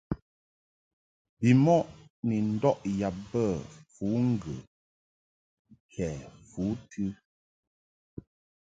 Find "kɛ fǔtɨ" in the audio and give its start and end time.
5.93-7.03